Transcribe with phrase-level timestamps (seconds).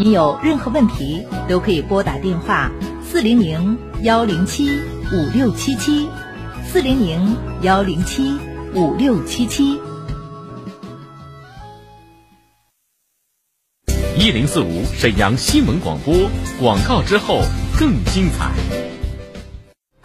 [0.00, 2.72] 您有任何问题都可以拨打电话
[3.04, 4.80] 四零零幺零七
[5.12, 6.08] 五六七七，
[6.66, 8.34] 四零零幺零七
[8.74, 9.78] 五六七七。
[14.16, 16.14] 一零四五沈阳新闻广播
[16.58, 17.42] 广告之后
[17.78, 18.89] 更精彩。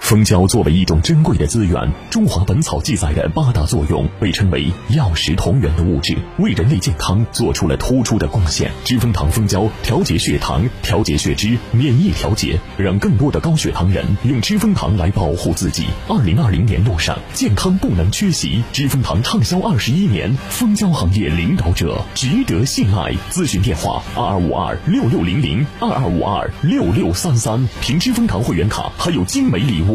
[0.05, 1.73] 蜂胶作为一种珍贵的资源，
[2.11, 8.71] 《中华本草》记载的八大作用被称为药食同源的物质，为人类健康做出了突出的贡献。
[8.83, 15.87] 知蜂糖蜂胶调节血糖、调节血脂、免疫调节，让更多的高血糖人用知蜂糖来保护自己。
[16.07, 18.61] 二零二零年路上，健康不能缺席。
[18.71, 23.11] 知蜂糖畅销二十一年，蜂胶行业领导者，值得信赖。
[23.32, 27.68] 咨询电话：二二五二六六零零二二五二六六三三。
[27.82, 29.94] 凭知蜂糖会员卡还有精美礼物。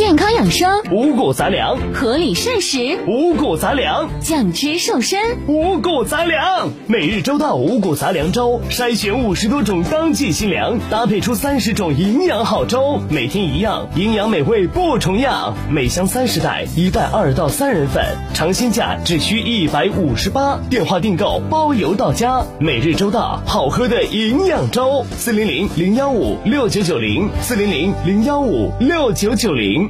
[0.00, 6.70] 健康养生，五谷杂粮；合理膳食，五谷杂粮；降脂瘦身，五谷杂粮。
[6.86, 15.54] 每日周到五谷杂粮粥，筛选五十多种当季新粮，搭配出三十种营养好粥，每天一样，营养美味不重样。
[15.70, 20.58] 每箱三十袋，一袋二到三人份，尝鲜价只需一百五十八。
[20.70, 22.42] 电话订购包邮到家。
[22.58, 25.04] 每日周到，好喝的营养粥。
[25.18, 29.89] 四零零零幺五六九九零，四零零零幺五六九九零。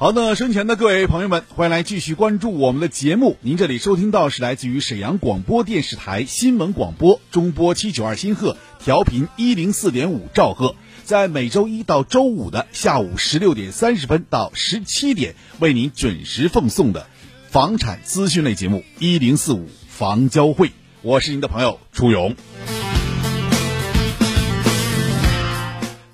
[0.00, 3.36] 好的，身前的各位朋友们，欢迎来继续关注我们的节目。
[3.40, 17.08] 您这里收听到是来自于沈阳广播电视台新闻广播中波七九二新赫调频一零四点五兆赫，在每周一到周五的下午十六点三十分到十七点，为您准时奉送的
[17.48, 20.70] 房产资讯类节目一零四五房交会。
[21.02, 22.36] 我是您的朋友楚勇。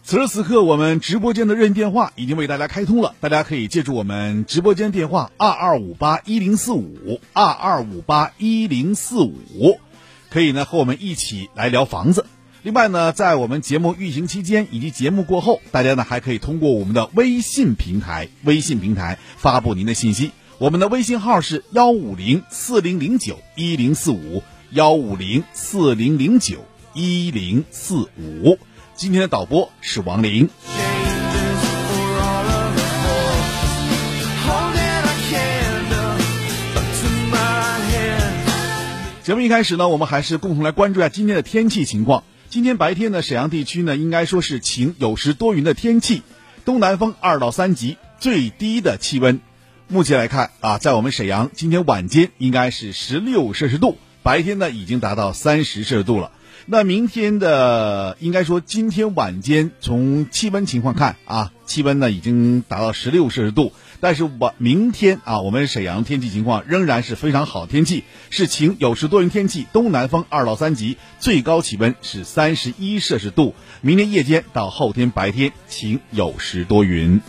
[0.07, 9.81] 此时此刻，我们直播间的热线电话已经为大家开通了，大家可以借助我们直播间电话二二五八一零四五二二五八一零四五，
[10.29, 12.27] 可以呢和我们一起来聊房子。
[12.63, 20.33] 另外呢，在我们节目运行期间以及节目过后，大家呢还可以通过我们的微信平台，微信平台发布您的信息。
[20.59, 26.59] 我们的微信号是幺五零四零零九一零四五幺五零四零零九
[26.93, 28.59] 一零四五。
[28.97, 30.49] 今天的导播是王林。
[39.25, 42.23] 节目一开始呢，我们还是共同来关注一下今天的天气情况。
[42.49, 46.23] 今天白天呢，沈阳地区呢应该说是晴有时多云的天气，
[46.65, 49.41] 东南风二到三级，最低的气温，
[49.89, 53.99] 目前来看啊，在我们沈阳今天晚间应该是十六摄氏度。
[54.23, 56.31] 白天呢已经达到三十摄氏度了。
[56.67, 63.73] 那明天的应该说今天晚间从气温情况看啊，气温呢已经达到十六摄氏度。
[64.01, 73.55] 但是晚明天啊，我们沈阳天气情况仍然是非常好天气，是晴有时多云天气，东南风二到三级，最高气温是三十一摄氏度。
[73.83, 77.21] 明天夜间到后天白天晴有时多云。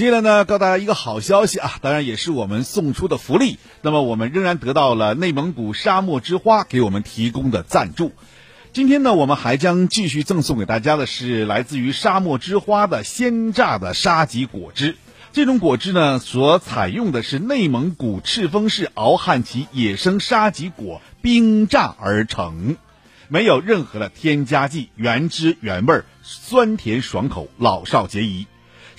[0.00, 3.58] 接下来呢，告诉大家一个好消息啊，当然也是我们送出的福利。
[3.82, 8.12] 那么我们仍然得到了内蒙古沙漠之花给我们提供的赞助。
[8.72, 14.96] 今天呢，我们还将继续赠送给大家的是来自于沙漠之花的鲜榨的沙棘果汁。
[15.34, 22.78] 这种果汁呢，所采用的是内蒙古赤峰市敖汉旗野生沙棘果冰榨而成，
[23.28, 28.46] 没有任何的添加剂，原汁原味，酸甜爽口，老少皆宜。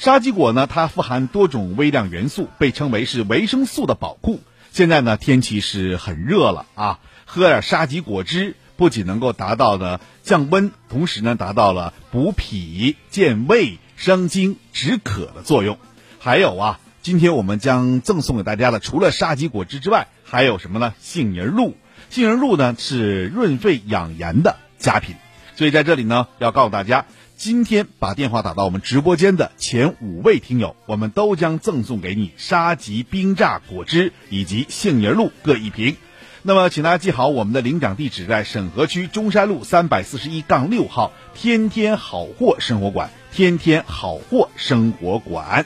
[0.01, 4.41] 沙棘果呢，它富含多种微量元素，被称为是维生素的宝库。
[4.71, 15.77] 现在呢，天气是很热了啊，喝点沙棘果汁，不仅能够达到呢降温，同时呢达到了补脾、健胃、生津、止渴的作用。
[16.17, 20.95] 还有啊，今天我们将赠送给大家的，除了沙棘果汁之外，还有什么呢？
[20.99, 21.77] 杏仁露。
[22.09, 25.15] 杏仁露呢是润肺养颜的佳品，
[25.55, 27.05] 所以在这里呢要告诉大家。
[27.41, 35.95] 今天把电话打到我们直播间的前五位听友，我们都将赠送给你沙棘冰榨果汁以及杏仁露各一瓶。
[36.43, 43.09] 那么，请大家记好我们的领奖地址在沈河区中山路三百四十一杠六号天天好货生活馆。
[43.33, 45.65] 天天好货生活馆，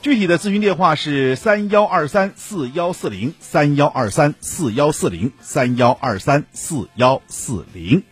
[0.00, 8.02] 具体的咨询电话是三幺二三四幺四零三幺二三四幺四零三幺二三四幺四零。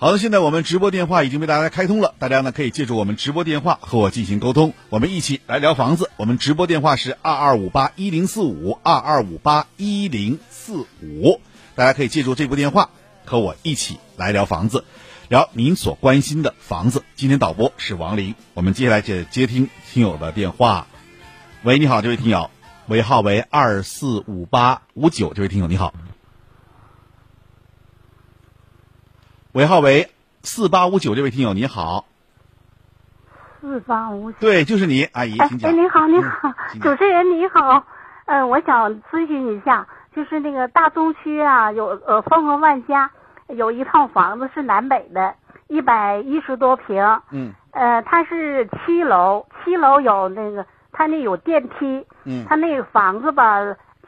[0.00, 6.08] 好的，现在我们直播电话已经为大家开通了，大家呢可以借助我们直播电话和我进行沟通，我们一起来聊房子。
[6.16, 11.40] 我们直播电话是二二五八一零四五二二五八一零四五，
[11.74, 12.90] 大家可以借助这部电话
[13.24, 14.84] 和我一起来聊房子，
[15.28, 17.02] 聊您所关心的房子。
[17.16, 20.86] 今天导播是王林，我们接下来接接听听友的电话。
[21.64, 22.52] 喂，你好，这位听友，
[22.86, 25.92] 尾号为二四五八五九，这位听友你好。
[29.58, 30.08] 尾号为
[30.44, 32.04] 四八五九，这位听友你好。
[33.60, 35.68] 四八五九，对，就是你，阿姨，请讲。
[35.68, 37.84] 哎，你好，你好，主持人你好，
[38.26, 43.10] 呃，我想咨询一下，就是那个大东区啊，有呃凤凰万家
[43.48, 45.34] 有一套房子是南北的，
[45.66, 53.58] 一百一十多平，嗯，呃，它是七楼，七楼有那个，它那有电梯，嗯，它那个房子吧，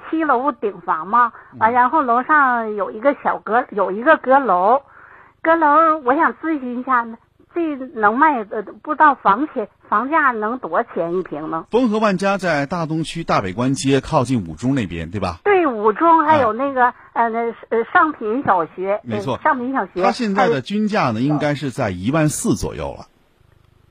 [0.08, 4.80] 七楼顶房嘛，完然后楼上有一个小阁，有一个阁楼。
[5.42, 7.16] 阁楼，我想咨询一下呢，
[7.54, 11.64] 这能卖呃，不知道房钱房价能多少钱一平呢？
[11.70, 15.38] 丰和万家在大东区大北关街靠近五中那边，对吧？
[15.42, 20.02] 对，五中还有那个呃那呃上品小学，没错，上品小学。
[20.02, 23.06] 它现在的均价呢，应该是在一万四左右了。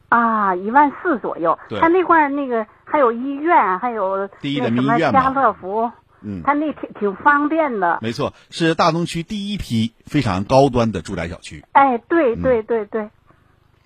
[0.10, 1.57] 啊，一万四左右。
[1.68, 1.80] 对。
[1.80, 5.92] 它那块儿那个还有医院，还有第一人民医院家乐福。
[6.21, 11.63] 嗯，它那挺挺方便的，没错，是大东区第一批非常高端的住宅小区。
[11.71, 13.10] 哎，对对对对，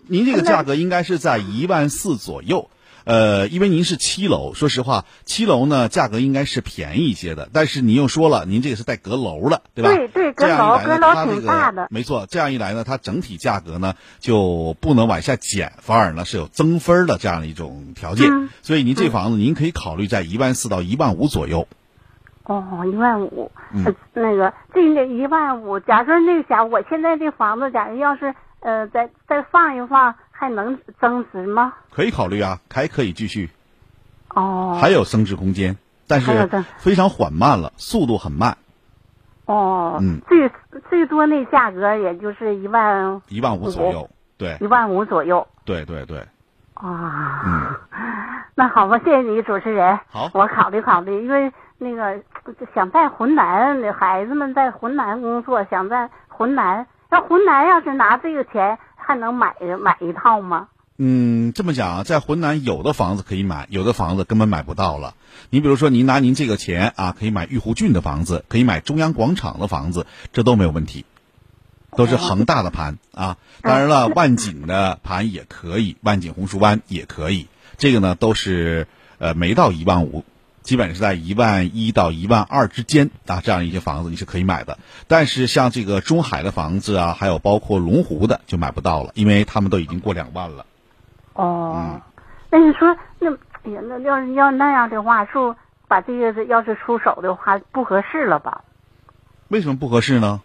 [0.08, 2.70] 您这个价格应该是在一万四左右，
[3.04, 9.90] 呃，因为您是七楼，说实话，七楼呢价格应该是便宜一些的，但是您又说了，您这个是带阁楼的，对吧？
[9.94, 21.68] 对对，阁楼阁楼挺大的，没错，这样一来呢，它整体价格呢就不能往下减，反而呢是有增分的这样的一种条件，嗯、所以您这房子您可以考虑在一万四到一万五左右。
[22.46, 31.74] 哦，一万五，嗯，那个这个一万五，假设那个啥，我现在这房子，假如要是呃再再放一放，还能增值吗？
[31.90, 33.50] 可以考虑啊，还可以继续。
[34.36, 38.58] 哦，还有升值空间，但是非常缓慢了，速度很慢。
[39.46, 40.52] 哦，嗯，最
[40.90, 45.48] 最多那价格也就是一万一万五左右，对，一万五左右。
[45.64, 46.20] 对对对。
[46.74, 47.76] 啊，嗯，
[48.56, 49.98] 那好吧，谢谢你，主持人。
[50.10, 51.50] 好，我考虑考虑，因为。
[51.84, 52.24] 那个
[52.74, 56.88] 想在浑南，孩子们在浑南工作，想在浑南。
[57.12, 60.70] 要浑南要是拿这个钱，还能买买一套吗？
[60.98, 65.14] 嗯，这么讲啊，在浑南有的房子可以买，有的房子根本买不到了。
[65.52, 71.06] 你比如说，您拿您这个钱啊，可以买玉湖郡的房子，可以买中央广场的房子，这都没有问题，
[71.96, 73.38] 都是恒大的盘啊。
[73.62, 77.48] 当然了，万锦的盘也可以，万锦红树湾也可以。
[77.78, 78.88] 这个呢，都是
[79.20, 80.24] 呃没到一万五。
[80.64, 84.80] 基本是在一万一到一万二之间啊，这样一些房子你是可以买的。
[85.08, 90.66] 但是像这个中海的房子啊，还有包括龙湖的就买不到了，因为他们都已经过两万了。
[91.34, 92.02] 哦，
[92.50, 93.32] 那你说那
[93.64, 95.56] 哎呀，那要是要那样的话，说
[95.88, 98.64] 把这个要是出手的话，不合适了吧？
[99.50, 100.42] 为什么不合适呢？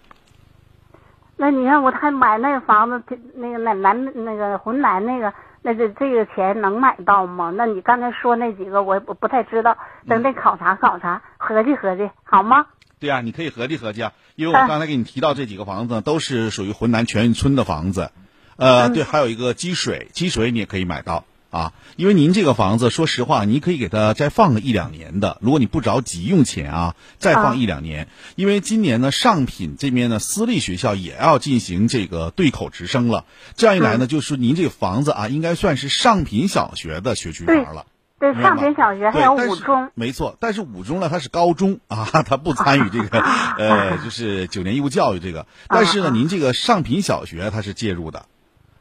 [1.36, 3.02] 那你看我还买那个房子，
[3.36, 5.32] 那个南南那个浑南那个，
[5.62, 7.52] 那这这个钱能买到吗？
[7.54, 12.66] 那你刚才说那几个，我我不太知道，等得考察考察，合计合计，好吗？
[13.00, 18.10] 对啊，你可以合计合计啊，因为我刚才给你提到这几个房子呢，都是属于浑南全运村的房子，
[18.56, 33.24] 呃，对，还有一个积水，积水你也可以买到啊，因为您这个房子，说实话，你可以给它再放个一两年的，如果你不着急用钱啊，再放一两年，因为今年呢，上品这边呢，私立学校也要进行这个对口直升了，
[33.56, 37.86] 这样一来呢，就是您这个房子啊，应该算是上品小学的学区房了。
[38.20, 40.36] 对，上品小学还有五中，没错。
[40.40, 43.20] 但是五中呢，它是高中啊，它不参与这个
[43.56, 45.46] 呃，就是九年义务教育这个。
[45.68, 48.26] 但是呢，您这个上品小学它是介入的，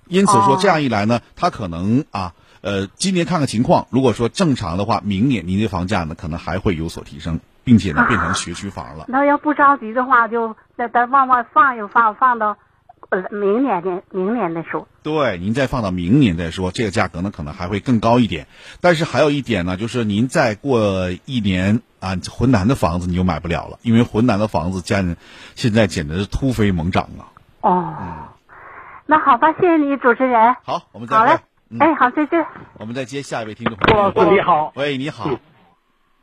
[0.07, 9.05] 因此说这样一来呢，它可能啊，呃，今年看看情况，如果说正常的话，明年您的房价呢可能还会有所提升，并且呢变成学区房了。
[9.07, 12.57] 那要不着急的话，就再再往外放一放，放到。
[13.09, 14.85] 呃，明年的明年再说。
[15.01, 18.47] 对，您再放到明年再说，这个价格呢可能还会更高一点。
[18.81, 25.05] 但是还有一点呢，就是您再过一年啊，浑南的房子你就买不了了，因为浑南的房子价
[25.55, 27.31] 现在简直是突飞猛涨啊。
[27.61, 27.95] 哦，
[29.05, 30.55] 那好吧，谢谢你，主持人。
[30.65, 31.39] 好，我们再好嘞。
[31.79, 32.45] 哎，好，再见。
[32.79, 34.11] 我们再接下一位听众朋友。
[34.11, 34.73] 杜老师你好。
[34.75, 35.39] 喂，你好。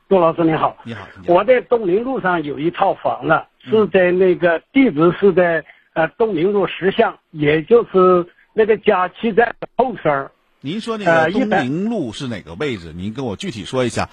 [0.08, 0.76] 杜老师你好。
[0.84, 1.06] 你好。
[1.26, 5.64] 我在东陵路上有一套房子，是在那个地址是在。
[5.94, 10.28] 呃，东陵路十巷，也就是那个佳气站后身
[10.60, 12.92] 您说那个东陵路是哪个位置？
[12.92, 14.08] 您跟我具体说一下。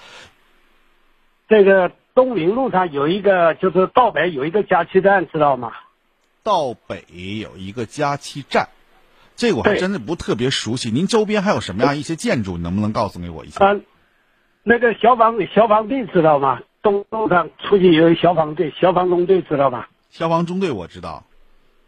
[1.48, 5.72] 这个东陵路上有一个，就是道北有一个加气站，知道吗？
[6.44, 7.04] 道北
[7.40, 8.68] 有一个加气站，
[9.42, 10.92] 这个我还真的不特别熟悉。
[10.92, 12.58] 您周边还有什么样一些建筑？
[12.58, 13.58] 能不能告诉给我一下？
[13.64, 13.82] 嗯，
[14.62, 16.60] 那个消防消防队知道吗？
[16.80, 19.88] 东路上出去有消防队，消防中队知道吧？
[20.10, 21.24] 消防中队我知道。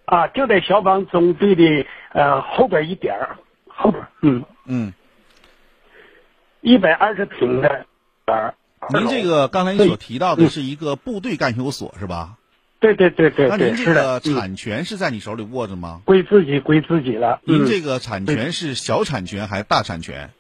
[0.05, 4.93] 啊，就在消防中队的呃后边一点儿，后边，嗯嗯，
[6.61, 7.87] 一百二十平的
[8.27, 8.55] 儿。
[8.91, 12.37] 您这个刚才你所提到的是一个部队干休所是吧？
[12.85, 13.49] 对对对对。
[13.49, 16.03] 那您这个产权是在你手里握着吗？
[16.05, 17.41] 归自己，归自己了。
[17.45, 20.31] 您这个产权是小产权还是大产权？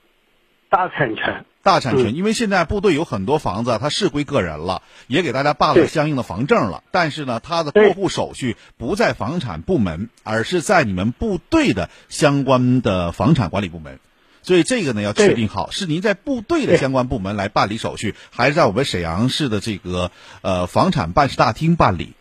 [0.68, 1.46] 大产权。
[1.62, 6.84] 大产权，因为现在部队有很多房子，它是归个人了，也给大家办了相应的房证了。
[6.90, 13.98] 但是呢，它的过户手续不在房产部门，而是在你们部队的相关的房产管理部门。
[14.42, 20.10] 所以这个呢，要确定好，是您在部队的相关部门来办理手续，还是在我们沈阳市的这个
[20.42, 22.12] 呃房产办事大厅办理？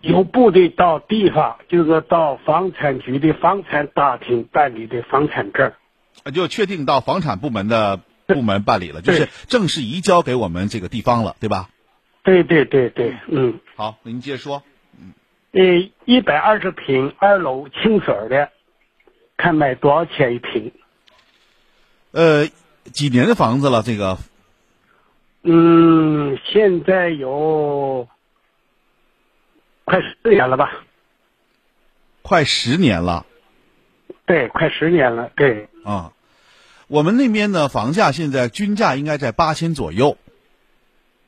[0.00, 5.72] 由部队到地方，就是到房产局的房产大厅办理的房产证。
[6.34, 8.00] 就确定到房产部门的。
[8.28, 11.70] 部门办理了，就是正式移交给我们这个地方了，对吧？
[12.22, 13.58] 对对对对，嗯。
[13.74, 14.62] 好，您接着说。
[15.00, 15.14] 嗯。
[15.52, 18.50] 呃，一百二十平，二楼清水的，
[19.38, 20.72] 看卖多少钱一平？
[22.10, 22.46] 呃，
[22.92, 23.82] 几年的房子了？
[23.82, 24.18] 这个？
[25.42, 28.08] 嗯，现在有
[29.88, 30.84] 快十年了吧？
[32.20, 33.24] 快十年了。
[34.26, 35.30] 对，快十年了。
[35.34, 35.68] 对。
[35.82, 36.12] 啊。
[36.88, 40.16] 我们那边的房价现在均价应该在八千左右，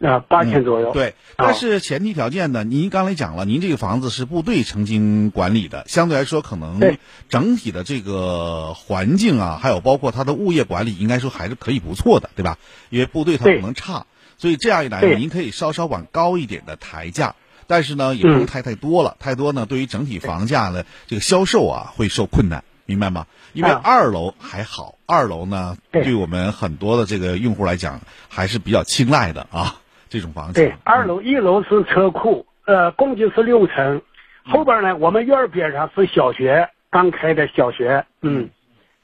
[0.01, 0.91] 啊，八千左右。
[0.93, 6.97] 对，但是前提条件呢，您刚才讲了，您这个房子是部队曾经管理的，相对来说可能
[7.29, 12.57] 整体的这个环境啊，还有包括它的物业管理，应该说还是可以不错的，对吧？
[12.89, 14.07] 因为部队它不能差，
[14.39, 17.35] 所以这样一来，您可以稍稍往高一点的抬价，
[17.71, 22.65] 但是呢，也不能太太多了，太多呢，对于整体房价的这个销售啊，会受困难。
[22.85, 23.29] 明白吗？
[23.53, 29.77] 因为二楼还好，二楼呢，对我们很多的这个用户来讲还是比较青睐的啊。
[30.09, 30.55] 这种房子。
[30.55, 34.03] 对，二楼一楼是车库，呃，共计是六层。
[34.45, 38.51] 后边呢，我们院边上是小学，刚开的小学，嗯，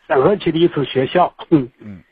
[0.08, 2.02] 沈河区的一所学校，嗯嗯。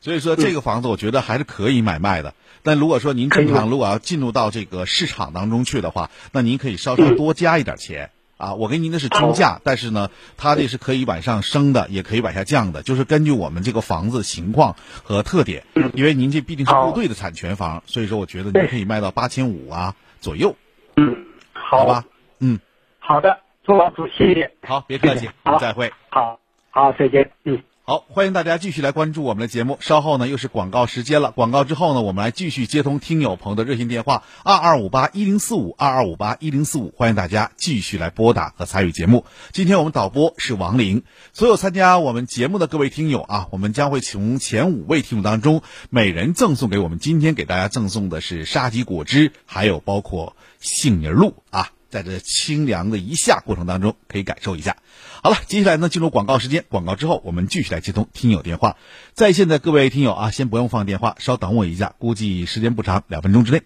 [0.00, 2.34] 所以说这个房子我觉得还是可以买卖的。
[2.62, 8.10] 但如果说您正常如果要进入到这个市场当中去的话，那您可以稍稍多加一点钱。
[8.36, 15.64] 啊，我给您的是均价，但是呢，它这是可以往上升的，也可以往下降的，就是根据我们这个房子情况和特点。
[15.92, 20.56] 因为您这毕竟是部队的产权房，所以说我觉得您可以卖到八千五啊左右。
[20.96, 22.06] 嗯，好吧，
[22.38, 22.58] 嗯，
[22.98, 24.50] 好的，朱老师，谢谢。
[24.62, 25.92] 好，别客气，好，再会。
[26.08, 26.40] 好，
[26.70, 27.30] 好，再见。
[27.44, 27.62] 嗯。
[27.90, 28.04] 好。
[28.08, 29.76] 欢迎大家继续来关注我们的节目。
[29.80, 31.32] 稍后呢，又是广告时间了。
[31.32, 39.24] 广告之后呢，我们来继续接通听友朋友的热线电话二二五八一零四五二二五八一零四五，欢迎大家继续来拨打和参与节目。
[39.50, 54.76] 今天我们导播是王玲，所有参加我们节目的各位听友啊，我们将会从前五位听友当中，每人赠送给我们今天给大家赠送的是沙棘果汁，还有包括杏仁露啊，在这清凉的一夏过程当中可以感受一下。
[55.22, 56.64] 好了，接下来呢进入广告时间。
[56.68, 58.76] 广告之后，我们继续来接通听友电话。
[59.12, 63.62] 在线的各位听友啊，先不用放电话，稍等我一下，估计时间不长，两分钟之内。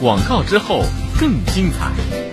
[0.00, 0.82] 广告之后
[1.20, 2.23] 更精彩。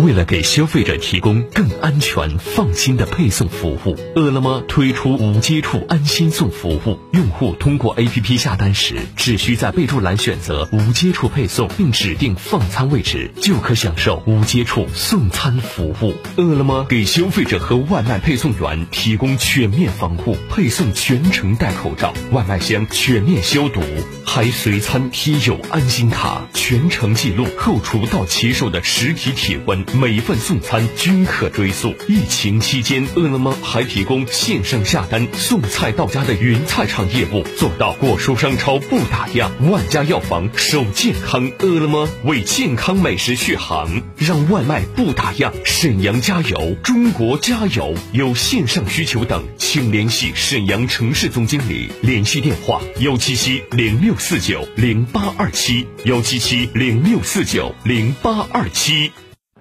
[0.00, 6.98] 为了给消费者提供更安全、放心的配送服务，饿了么推出无接触安心送服务。
[7.12, 16.14] 用户通过 APP 下单时，只需在备注栏选择无接触配送，并指定放餐位置，就可享受无接触送餐服务。
[16.36, 23.80] 饿了么给消费者和外卖配送员提供全面防护，配送全程戴口罩，外卖箱全面消毒，
[24.26, 29.85] 还随餐贴有安心卡，全程记录后厨到骑手的实体体温。
[29.94, 31.94] 每份送餐均可追溯。
[32.08, 41.50] 疫情期间，饿了么还提供线上下单送菜到家的云菜场业务，做到果蔬商超不打烊，万家药房守健康。
[41.58, 45.52] 饿了么为健康美食续航，让外卖不打烊。
[45.64, 47.94] 沈阳加油，中国加油！
[48.12, 59.10] 有线上需求等，请联系沈阳城市总经理，联系电话：幺七七零六四九零八二七，幺七七零六四九零八二七。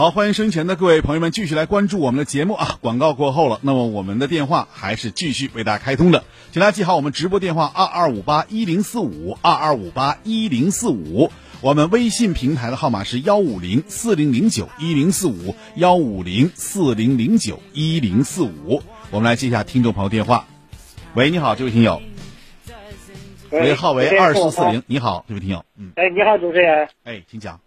[0.00, 2.78] 好，欢迎生前的各位朋友们继续来关注我们的节目啊！
[2.80, 20.46] 广告过后了，那么我们的电话还是继续为大家开通的，请大家记好我们直播电话二二五八一零四五二二五八一零四五，我们微信平台的号码是幺五零四零零九一零四五幺五零四零零九一零四五，我们来接一下听众朋友电话。
[21.12, 22.00] 喂，你好，这位听友。
[23.50, 25.62] 喂，号为二四四零，你好，这位听友。
[25.76, 25.92] 嗯。
[25.96, 26.88] 哎，你好，主持人。
[27.04, 27.60] 哎，请讲。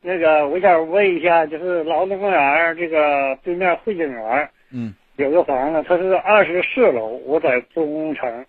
[0.00, 8.46] 那个，我想问一下，就是劳动公园这个对面汇景园，嗯，有个房子，它是二十四楼，我在中城，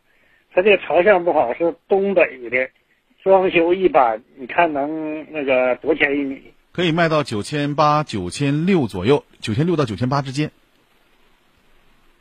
[0.54, 2.70] 它这朝向不好，是东北的，
[3.24, 6.40] 装修一般，你看能那个多少钱一米？
[6.72, 10.52] 可以卖到九千八、九千六左右，九千六到九千八之间。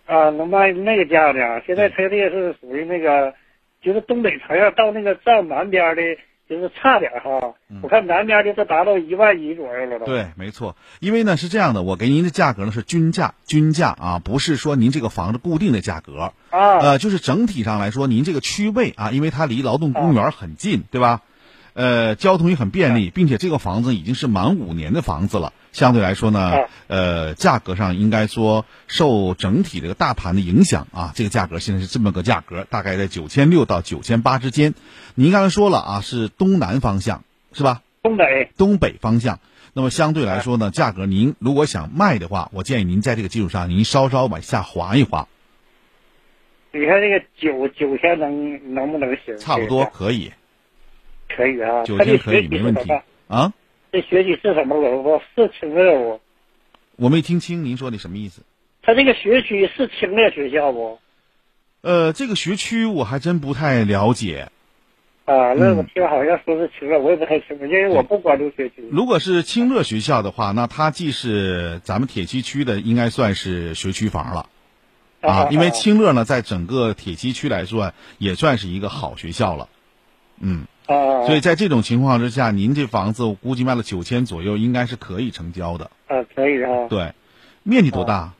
[0.06, 1.62] 啊，能卖那个价的啊？
[1.66, 3.34] 现在它这是属于那个，
[3.82, 6.02] 就是东北朝向到那个站南边的。
[6.48, 10.06] 就是差点哈，我看南边的都达到一万一左右了都。
[10.06, 21.20] 对，没错，因为呢是这样的，我给您的价格呢是均价，均价啊，不是说您这个房子固定的价格啊，呃，就是整体上来说，您这个区位啊，因为它离劳动公园很近，对吧？
[21.78, 34.74] 呃，交通也很便利，并且这个房子已经是满五年的房子了，相对来说呢，呃，价格上应该说受整体这个大盘的影响啊，这个价格现在是这么个价格，大概在九千六到九千八之间。
[35.14, 37.80] 您刚才说了啊，是东南方向是吧？
[38.02, 39.38] 东北，东北方向。
[39.72, 45.28] 那么相对来说呢，价格您如果想卖的话，我建议您在这个基础上，您稍稍往下滑一滑。
[46.72, 49.38] 你看这个九九千能能不能行？
[49.38, 50.32] 差不多可以。
[51.38, 52.90] 可以啊，九千可以没问题
[53.28, 53.52] 啊。
[53.92, 55.22] 这学区是什么楼不？
[55.36, 56.20] 是清乐不？
[56.96, 58.42] 我没听清您说的什么意思。
[58.82, 60.98] 他这个学区是清乐学校不？
[61.82, 64.48] 呃，这个学区我还真不太了解。
[65.26, 68.82] 啊，那我听好像说是清乐，我也不太清楚，因为我不关注学区。
[68.90, 74.48] 如果是清乐学校的话，那它既是咱们铁西区的，应该算是学区房了。
[75.20, 79.68] 啊，因为清乐呢，在整个铁西区来说，也算是一个好学校了。
[80.40, 80.66] 嗯。
[80.88, 81.24] 啊。
[81.26, 85.92] 所以在这种情况之下，您这房子我估计卖了九千左右，应该是可以成交的。
[86.08, 86.88] 啊，可以啊。
[86.88, 87.12] 对，
[87.62, 88.32] 面积多大？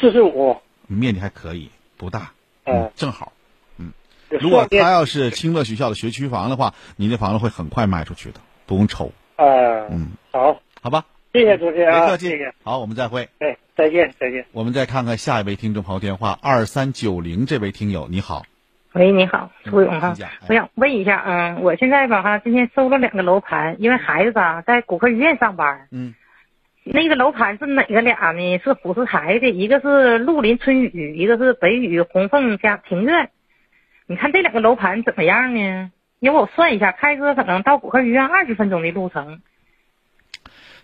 [0.00, 0.56] 四十五。
[0.86, 2.32] 面积还可以，不大。
[2.64, 3.32] 嗯，正好。
[3.78, 3.92] 嗯
[4.30, 9.12] 如果他要是清乐学校的学区房的话，您这房子会很快卖出去的，不用愁。
[9.36, 9.44] 啊，
[9.90, 12.52] 嗯，好，好吧，谢谢主持人，别客气，谢谢。
[12.62, 13.30] 好，我们再会。
[13.38, 14.44] 哎，再见，再见。
[14.52, 18.44] 我们再看看下一位听众朋友电话二三九零，这位听友你好。
[18.98, 26.16] 喂，你好，苏勇哈，哎我想问一下，嗯，我现在吧哈，今天收了两个楼盘，因为孩子吧在骨科医院上班，嗯，
[26.82, 28.58] 那个楼盘是哪个俩呢？
[28.58, 33.30] 是虎石台的，一个是绿林春雨，一个是北宇红凤家庭院。
[34.08, 35.92] 你看这两个楼盘怎么样呢？
[36.18, 39.40] 因为我算一下，开车可能到骨科医院二十分钟的路程。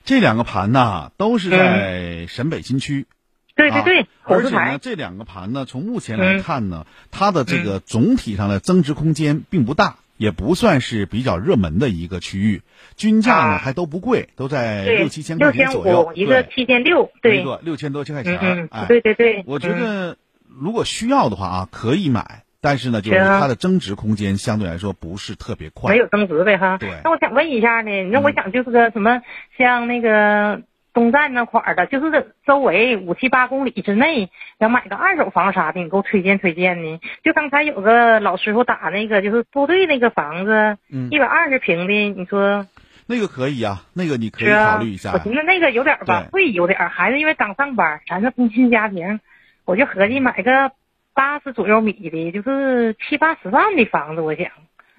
[0.05, 3.09] 这两个盘呐，都是在沈北新区。
[3.57, 12.63] 对对对，而且呢，这两个盘呢，从目前来看呢，它的这个总体上的增值空间并不大，也不算是比较热门的一个区域。
[12.97, 16.13] 均价呢还都不贵，都在六七千块钱左右。
[16.15, 18.69] 一个七千六，对，一个六千多千块钱。
[18.71, 19.45] 哎，对对对。
[19.47, 20.17] 我觉得
[20.49, 22.43] 如果需要的话啊，可以买。
[22.61, 26.79] 但是呢，就是它的增值空间相对来说不是特别快，没有增值呗哈。
[26.79, 26.89] 对。
[27.05, 29.21] 那我想问一下呢，那我想就是个什么，
[29.59, 30.63] 像那个
[30.95, 36.99] 东站那块儿的，就是周围五七八公里之内，想买个二手房啥的，你给我推荐推荐呢？
[37.23, 40.79] 就刚才有个老师傅打那个，就是部队那个房子，
[41.11, 42.67] 一百二十平的，你说
[43.07, 43.83] 那个可以啊？
[43.93, 45.13] 那个你可以考虑一下。
[45.13, 49.21] 我寻思那个有点吧，贵有点，孩子因为刚上班，咱是工薪家庭，
[49.67, 50.73] 我就合计买个。
[51.17, 54.49] 八十左右米的，就是七八十万的房子，我想。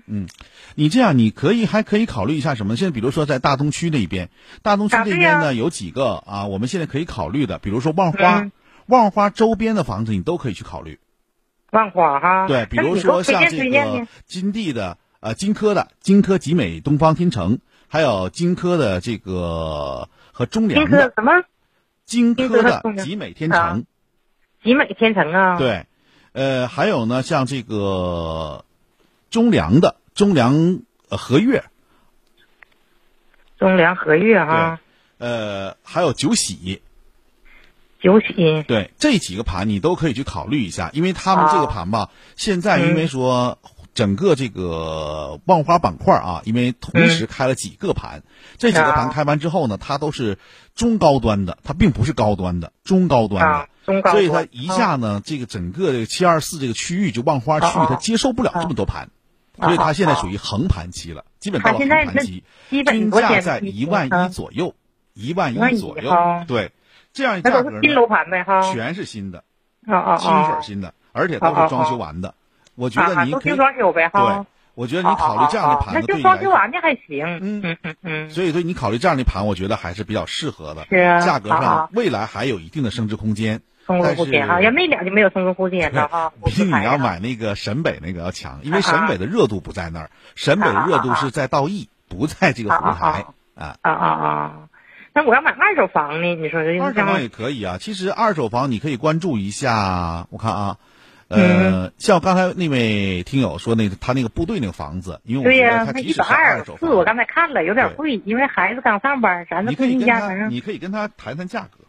[0.08, 0.28] 嗯，
[0.76, 2.76] 你这样你可以还可以考虑一下什么？
[2.76, 4.30] 现在比如说在大东区那边，
[4.62, 8.52] 大东区这边呢有几个啊，我们现在可以考虑的，比如说万花，
[8.86, 11.00] 万花周边的房子你都可以去考虑。
[11.72, 12.48] 万花哈。
[12.48, 21.32] 对，比如说像这个金地的呃金科的金科集美东方天成，还有金科的这个和中粮的什么？
[22.06, 23.86] 金科的集美天成。
[24.64, 25.58] 集美天成啊。
[25.58, 25.86] 对。
[26.34, 28.65] 呃，还有呢，像这个
[29.36, 31.66] 中粮的中粮和悦，
[33.60, 34.80] 中粮和悦哈，
[35.18, 36.82] 呃，还有九喜，
[38.00, 43.60] 九喜，对这几个盘你都可以去考虑一下，因为他们这个盘吧，现在因为说
[43.94, 48.24] 整个这个万花板块啊，因为同时开了几个盘，
[48.58, 50.38] 这几个盘开完之后呢，它都是
[50.76, 53.68] 中高端的，它并不是高端的，中高端的。
[54.10, 59.10] 所以它一下呢，这个整个这个七二四这个区域就万花区域，它接受不了这么多盘，
[59.60, 64.76] 所以它现在属于横盘期了，基本到了横盘期，均价在一万一左右，
[65.14, 66.12] 一万一左右，
[66.48, 66.72] 对，
[67.14, 69.44] 这样价格新楼盘呗哈，全是新的，
[69.88, 72.34] 啊啊清水新的，而且都是装修完的，
[72.76, 77.62] 我觉得你可以装修呗哈，对，我觉得你考虑这样的盘子对你装修完的还行，嗯。
[77.64, 83.62] 嗯嗯嗯，所以说你考虑这样的盘，我觉得还是比较适合的，是啊，价格上未来还有一定的升值空间。
[83.86, 86.34] 升值空间哈，要那俩就没有升值空间了哈。
[86.46, 93.78] 比你要买那个沈北那个要强，因为沈北的热度不在那儿，沈北的热度是在道义，不在这个湖台啊。
[93.82, 94.54] 啊啊啊！
[95.14, 96.36] 那我要买二手房呢？
[96.36, 97.78] 你说这二手房也可以啊。
[97.80, 100.78] 其实二手房你可以关注一下，我看啊，
[101.30, 105.86] 呃，像刚才那位听友说那个他那个部队那个房子，因为我觉得
[106.22, 110.50] 他二手房，是我刚才看了有点贵，因为孩子刚上班，咱这工薪家庭。
[110.50, 111.85] 你可以跟他谈谈价格。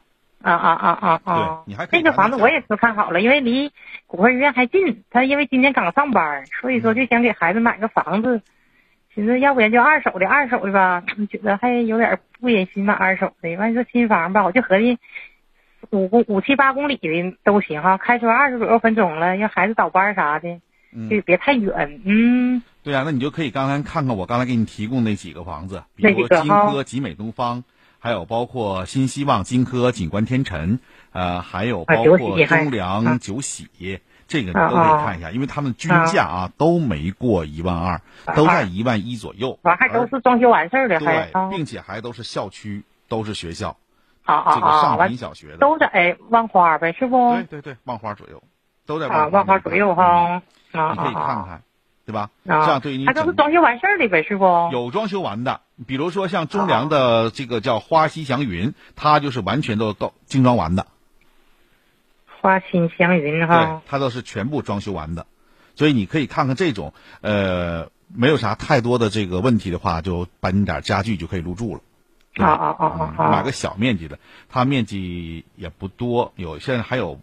[0.53, 1.63] 啊啊啊啊啊！
[1.67, 3.73] 你还这个房子我也是看好了，因为离
[4.07, 5.03] 骨科医院还近。
[5.11, 8.43] 他因为今年刚上班，所以说就想给孩子买个房子。
[9.13, 13.57] 寻思要不然就二手的，二手的吧， 觉得还有点不忍心买二手的。
[13.57, 14.99] 完说新房吧，我就合计
[15.91, 19.37] 五公五七八公里的都行哈，开车二十左右分钟了。
[19.37, 20.61] 要孩子倒班啥的，
[20.95, 22.01] 嗯就别太远。
[22.05, 27.65] 嗯，对啊，那你就可以刚才看看我刚才给你提供那几个房子，比如金个哈科、集美东方，
[27.99, 30.79] 还有包括新希望、金科、景观天成，
[31.13, 38.01] 呃，还有啊包括中粮、啊九喜，这个你啊都可以啊看一下，因为他们均价啊都没过一万二，
[38.35, 43.77] 都在一万一左右，完还都是装修完事儿的，还并且还都是校区，都是学校，
[44.27, 47.35] 这个上品小学的，都在万花呗，是不？
[47.35, 48.43] 对对对，万花左右，
[48.87, 50.43] 都在啊，万万花左右哈。
[50.73, 51.63] 啊你可以啊看看，
[52.07, 52.31] 对吧？
[52.47, 52.65] 啊！
[52.65, 54.45] 这样对于你它都是装修完事儿的呗，是不？
[54.73, 60.87] 有装修完的，比如说像中粮的这个叫花溪祥云，它就是完全都都精装完的，
[62.41, 65.27] 花溪祥云对哈，，它都是全部装修完的，
[65.75, 71.81] 所以你可以看看这种，呃，没有啥太多的这个问题的话，就搬点家具就可以入住了。
[72.37, 73.31] 啊啊啊啊啊！
[73.31, 77.21] 买个小面积的，它面积也不多，有现在还有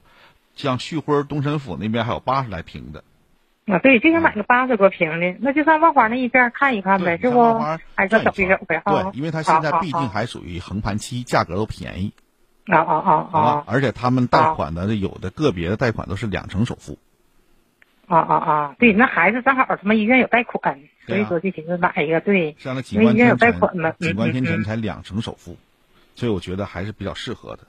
[0.56, 3.04] 像旭辉东神府那边还有八十来平的，
[3.65, 7.60] 啊，对，就想买个八十多平的，那就上万华那一片看一看呗，是不？
[7.95, 9.04] 还是走一走呗，哈。
[9.04, 12.13] 对，因为它现在啊毕竟还属于横盘期，价格都便宜。
[12.65, 16.97] 啊啊啊啊，而且他们贷款的有的个别的贷款都是两成首付，
[18.08, 18.76] 啊啊啊！
[18.80, 25.58] 对，那孩子正好他们医院有贷款，所以说就寻思买一个，对，像那景观因为医院有天成，贷款嘛，景观天成才两成首付，
[26.15, 27.67] 所以我觉得还是比较适合的，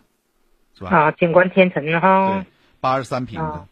[0.78, 0.90] 是吧？
[0.96, 2.44] 啊，景观天成哈，
[2.80, 3.66] 八十三平的啊，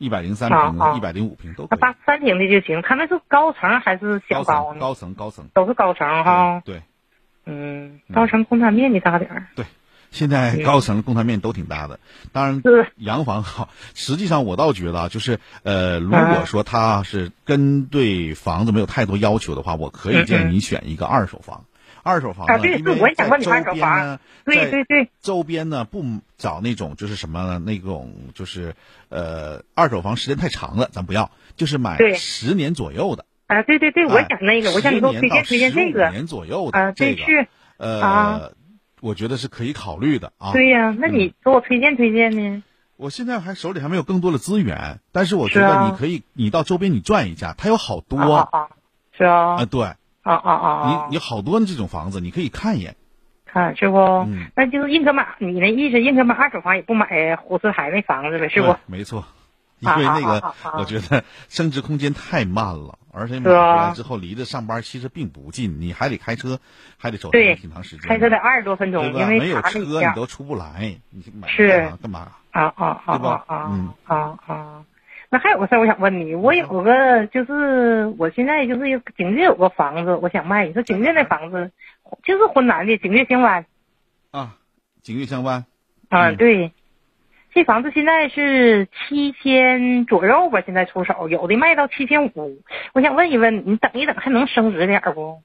[0.00, 1.78] 一百零三平一百零五平都可以。
[1.78, 2.80] 那八三平的就行。
[2.80, 4.70] 他那是高层还是小高？
[4.70, 6.62] 层高层高层，都是高层哈。
[6.64, 6.82] 对，
[7.44, 9.46] 嗯，高层公摊面积大点儿。
[9.54, 9.66] 对，
[10.10, 12.00] 现在嗯高层的公摊面积都挺大的，
[12.32, 13.68] 当然是洋房好。
[13.94, 21.66] 实际上我倒觉得啊，就是呃，如嗯果说他是针对房子没有太多要求的话，我可以建议你选一个二手房。
[22.10, 24.18] 二手房呢，啊对是我也想问你二手房。
[24.44, 26.04] 对对对，周边呢不
[26.36, 28.74] 找那种就是什么那种就是
[29.08, 32.14] 呃二手房时间太长了，咱不要，就是买对。
[32.14, 33.24] 十年左右的。
[33.46, 36.06] 啊，对对对，我哎想那个，我想你给我推荐推荐这个。
[36.06, 36.10] 15。
[36.10, 37.22] 年左右的啊，这个，
[37.78, 38.50] 呃，啊。
[39.00, 40.52] 我觉得是可以考虑的啊。
[40.52, 42.62] 对呀，那你给我推荐推荐呢？
[42.96, 48.46] 我现在还手里还没有更多的资源，但是我觉得你可以，你到周边你转一下，它有好多
[49.16, 49.54] 是啊。
[49.54, 52.96] 啊，，对，啊啊啊啊，你你好多这种房子，你可以看一眼。
[53.46, 53.98] 看是不？
[53.98, 58.76] 嗯那就是宁可买，你那意思宁可买二手房，也不买胡四海那房子呗，是不？
[58.86, 59.24] 没错，
[59.80, 66.60] 因啊为那个啊啊啊啊我觉得升值空间太慢了，而且买回来之后离着上班其实并不近，你还得开车，
[66.96, 69.04] 还得走挺长时间，开车得二十多分钟？
[69.12, 70.14] 因为没有车你。
[70.14, 72.28] 都出不来，你买是干嘛？
[72.52, 74.84] 啊啊啊啊啊嗯啊啊！
[75.32, 80.66] 那还有个事儿，我想问你，我有个就是我现在就是景岳有个房子，我想卖。
[80.66, 81.70] 你说景岳那房子
[82.24, 83.64] 就是浑南的景岳兴湾
[84.32, 84.56] 啊，
[85.02, 85.64] 景岳香湾，
[86.08, 86.72] 啊，嗯对，
[87.54, 92.62] 这房子现在是七千左右吧，现在出手，有的卖到七千五。
[92.92, 95.42] 我想问一问，你等一等还能升值点儿不？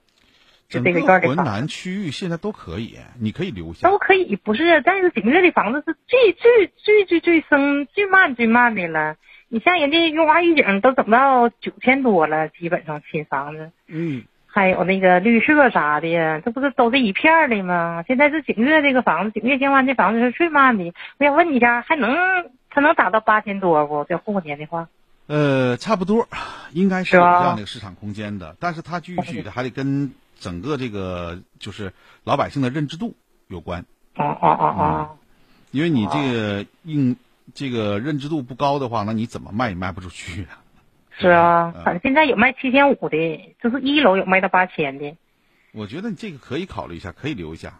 [0.67, 3.87] 就这个整个浑南区域现在都可以，你可以留下。
[3.87, 4.81] 都可以，不是？
[4.81, 9.15] 但是景岳的房子是最最最最最升最慢最慢的了。
[9.47, 18.03] 你像人家雍华御景都整到九千多了，基本上新房子，嗯，还有那个绿色啥的，这不是都是一片的吗？
[18.07, 20.93] 现在是景悦这个房子，景岳兴湾这房子是最慢的。
[21.19, 22.15] 我想问你一下，还能
[22.69, 24.03] 它能达到八千多不？
[24.03, 24.89] 这后年的话，
[25.27, 26.27] 呃，差不多，
[26.73, 33.15] 应该是有这样的市场空间的，但是它具体的 还得跟整个这个就是老百姓的认知度
[33.47, 35.17] 有关，哦哦哦哦，
[35.71, 37.15] 因为你这个应
[37.53, 40.61] 这个认知度不高的话，那你怎么卖也卖不出去啊。
[41.17, 45.15] 是啊，嗯反正现在有卖七千五的，就是一楼有卖到八千的。
[45.71, 47.79] 我觉得你这个可以考虑一下，可以留一下。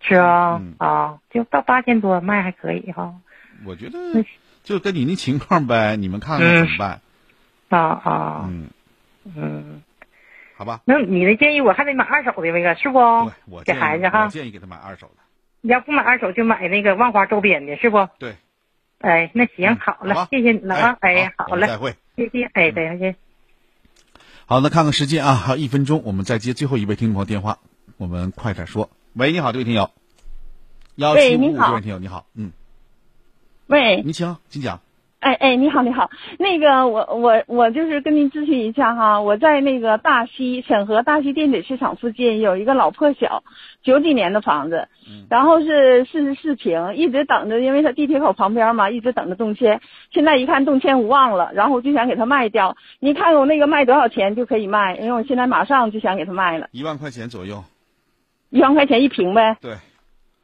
[0.00, 3.14] 是啊，嗯啊，就到八千多卖还可以哈。
[3.66, 4.24] 我觉得
[4.64, 7.00] 就跟你那情况呗，你们看看怎么办？
[7.68, 8.70] 啊啊，嗯，
[9.36, 9.82] 嗯，
[10.56, 10.80] 好吧。
[10.86, 12.98] 那你的建议我还得买二手的那个是不？
[13.26, 15.22] 给我给孩子哈，建议给他买二手的。
[15.60, 18.08] 你要不买二手就买那个万华周边的，是不？
[18.18, 18.36] 对。
[19.00, 20.98] 哎，那行，好了，谢谢你了啊！
[21.00, 23.16] 哎，好嘞，再会，谢谢，哎，再见。
[24.44, 27.58] 好，那看看时间啊，还有一分钟，我们再接最后一位听众朋友电话，
[27.96, 28.90] 我们快点说。
[29.14, 29.90] 喂，你好，这位听友，
[30.96, 32.52] 幺七五五，这位听友你好，嗯，
[33.66, 34.80] 喂，您请，请讲。
[35.20, 43.44] 哎哎，你好你好，那个我我我就是跟您咨询一下哈，我在那个大西沈河大西电子市场附近有一个老破小，
[43.82, 44.88] 九几年的房子，
[45.28, 57.62] 然后是四十四平，一直等着，因为它地铁口旁边嘛，一直等着动迁，现在一看动迁无望了，然后我就想给它卖掉，您看我那个卖多少钱就可以卖，因为我现在马上就想给它卖了，一万块钱左右。
[58.48, 59.58] 一万块钱一平呗。
[59.60, 59.74] 对。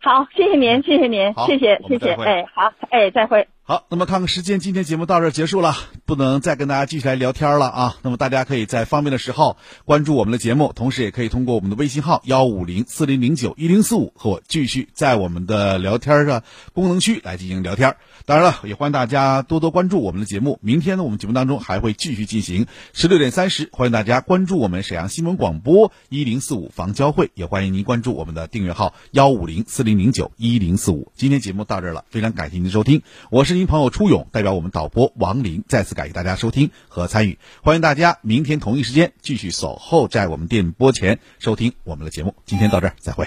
[0.01, 3.49] 好，谢谢您，谢谢您，谢谢谢谢，哎，好，哎，再会。
[3.69, 5.75] 好，那么看看时间，今天节目到这儿结束了，
[6.05, 7.97] 不能再跟大家继续来聊天了啊。
[8.03, 17.97] 那么大家可以在方便的时候关注我们的节目，同时也可以通过我们的微信号幺五零四零零九一零四五和我继续在我们的聊天的功能区来进行聊天。
[18.25, 20.61] 当然了，也欢迎大家多多关注我们的节目。
[20.63, 31.11] 明天呢，我们节目当中还会继续进行十六点三十，欢迎大家关注我们沈阳新闻广播一零四五房交会，也欢迎您关注我们的订阅号幺五零四零零九一零四五。
[31.17, 42.35] 今天节目到这儿了，非常感谢您的收听，我是您朋友初勇，代表我们导播王林，再次感谢大家收听和参与，欢迎大家明天同一时间继续守候在我们电波前收听我们的节目。
[42.45, 43.27] 今天到这儿，再会。